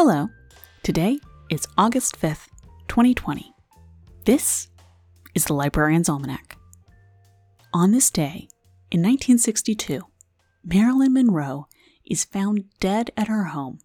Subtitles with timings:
[0.00, 0.30] Hello.
[0.84, 1.18] Today
[1.50, 2.46] is August 5th,
[2.86, 3.52] 2020.
[4.26, 4.68] This
[5.34, 6.56] is the Librarian's Almanac.
[7.74, 8.46] On this day,
[8.92, 10.02] in 1962,
[10.62, 11.66] Marilyn Monroe
[12.08, 13.80] is found dead at her home.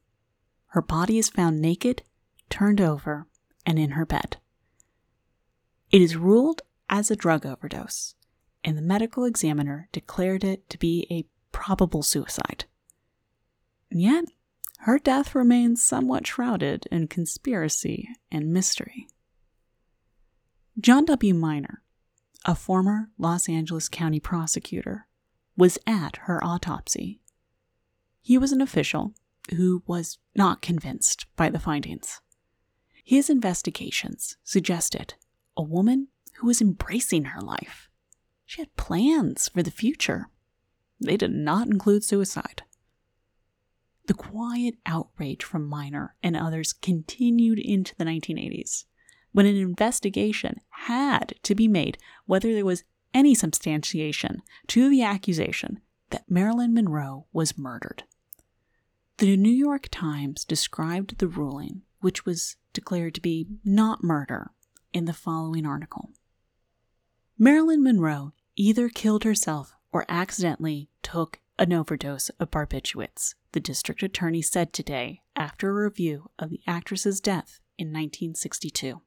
[0.68, 2.04] Her body is found naked,
[2.48, 3.26] turned over,
[3.66, 4.38] and in her bed.
[5.90, 6.62] It is ruled
[6.92, 8.14] as a drug overdose,
[8.64, 12.66] and the medical examiner declared it to be a probable suicide.
[13.90, 14.26] And yet,
[14.84, 19.08] her death remains somewhat shrouded in conspiracy and mystery.
[20.78, 21.34] John W.
[21.34, 21.82] Miner,
[22.44, 25.08] a former Los Angeles County prosecutor,
[25.56, 27.22] was at her autopsy.
[28.22, 29.14] He was an official
[29.52, 32.20] who was not convinced by the findings.
[33.06, 35.14] His investigations suggested
[35.56, 36.10] a woman
[36.40, 37.88] who was embracing her life.
[38.46, 40.28] She had plans for the future.
[41.00, 42.64] They did not include suicide.
[44.06, 48.86] The quiet outrage from Miner and others continued into the 1980s,
[49.32, 55.80] when an investigation had to be made whether there was any substantiation to the accusation
[56.10, 58.04] that Marilyn Monroe was murdered.
[59.18, 64.52] The New York Times described the ruling, which was declared to be not murder,
[64.94, 66.12] in the following article
[67.38, 74.42] Marilyn Monroe either killed herself or accidentally took an overdose of barbiturates, the district attorney
[74.42, 79.02] said today after a review of the actress's death in 1962.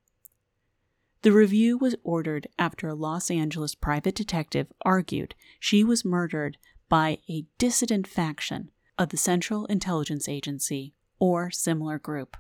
[1.21, 6.57] The review was ordered after a Los Angeles private detective argued she was murdered
[6.89, 12.39] by a dissident faction of the Central Intelligence Agency or similar group.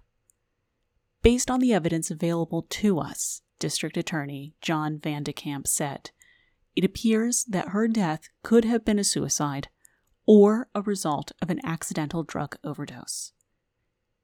[1.20, 6.10] Based on the evidence available to us, District Attorney John Van de Kamp said,
[6.74, 9.68] it appears that her death could have been a suicide
[10.26, 13.32] or a result of an accidental drug overdose.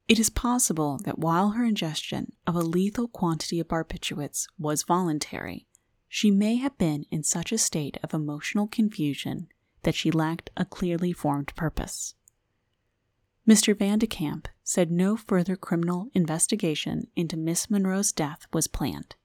[0.09, 5.66] It is possible that while her ingestion of a lethal quantity of barbiturates was voluntary,
[6.09, 9.49] she may have been in such a state of emotional confusion
[9.84, 12.15] that she lacked a clearly formed purpose.
[13.49, 13.76] Mr.
[13.76, 19.16] Van de Kamp said no further criminal investigation into Miss Monroe's death was planned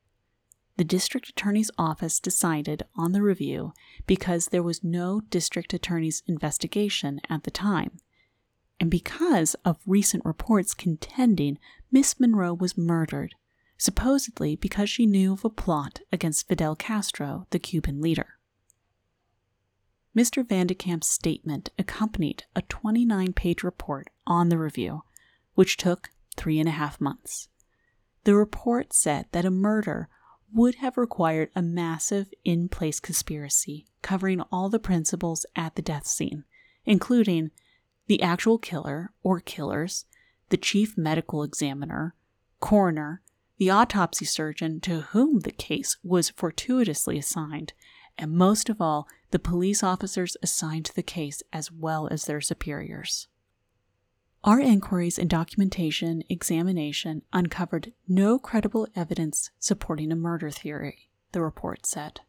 [0.78, 3.74] the district attorney's office decided on the review
[4.06, 7.98] because there was no district attorney's investigation at the time,
[8.80, 11.58] and because of recent reports contending
[11.92, 13.34] Miss Monroe was murdered,
[13.78, 18.38] supposedly because she knew of a plot against Fidel Castro, the Cuban leader.
[20.16, 20.48] Mr.
[20.48, 25.04] Van de Kamp's statement accompanied a 29 page report on the review,
[25.54, 27.50] which took three and a half months.
[28.24, 30.10] The report said that a murder
[30.54, 36.08] would have required a massive in place conspiracy covering all the principals at the death
[36.08, 36.46] scene,
[36.86, 37.52] including
[38.08, 40.06] the actual killer or killers,
[40.50, 42.16] the chief medical examiner,
[42.60, 43.22] coroner,
[43.58, 47.74] the autopsy surgeon to whom the case was fortuitously assigned,
[48.18, 52.42] and most of all, the police officers assigned to the case as well as their
[52.42, 53.28] superiors.
[54.48, 61.86] Our inquiries and documentation examination uncovered no credible evidence supporting a murder theory, the report
[61.86, 62.22] said.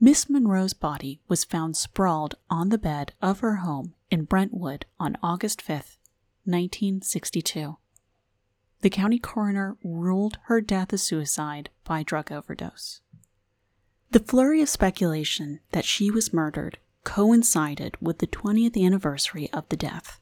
[0.00, 5.16] Miss Monroe's body was found sprawled on the bed of her home in Brentwood on
[5.22, 5.96] August 5,
[6.42, 7.76] 1962.
[8.80, 13.00] The county coroner ruled her death a suicide by drug overdose.
[14.10, 19.76] The flurry of speculation that she was murdered coincided with the 20th anniversary of the
[19.76, 20.18] death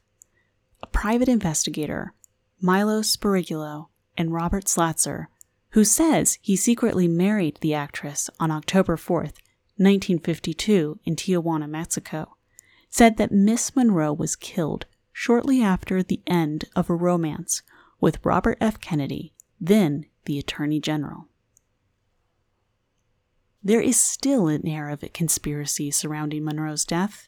[0.81, 2.13] a private investigator,
[2.59, 5.27] Milo Speriglio, and Robert Slatzer,
[5.71, 9.37] who says he secretly married the actress on October 4th,
[9.79, 12.35] 1952, in Tijuana, Mexico,
[12.89, 17.61] said that Miss Monroe was killed shortly after the end of a romance
[17.99, 18.79] with Robert F.
[18.79, 21.27] Kennedy, then the Attorney General.
[23.63, 27.27] There is still an air of a conspiracy surrounding Monroe's death.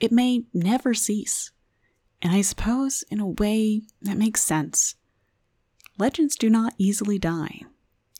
[0.00, 1.51] It may never cease.
[2.22, 4.94] And I suppose, in a way, that makes sense.
[5.98, 7.62] Legends do not easily die,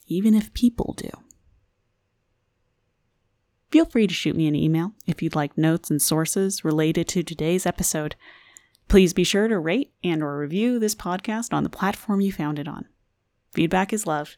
[0.08, 1.10] even if people do.
[3.70, 7.22] Feel free to shoot me an email if you'd like notes and sources related to
[7.22, 8.16] today's episode.
[8.88, 12.58] Please be sure to rate and or review this podcast on the platform you found
[12.58, 12.84] it on.
[13.54, 14.36] Feedback is love.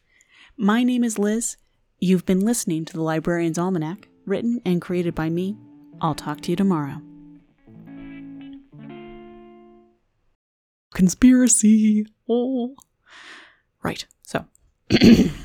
[0.55, 1.57] My name is Liz.
[1.99, 5.57] You've been listening to the Librarian's Almanac, written and created by me.
[5.99, 7.01] I'll talk to you tomorrow.
[10.95, 12.07] Conspiracy.
[12.27, 12.75] Oh.
[13.83, 14.05] Right.
[14.23, 14.45] So.